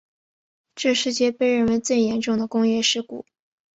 [0.73, 3.23] 该事件被认为最严重的工业事故。